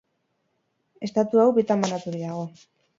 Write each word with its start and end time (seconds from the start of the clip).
Estatu 1.09 1.43
hau, 1.45 1.47
bitan 1.61 1.87
banaturik 1.87 2.27
dago. 2.29 2.45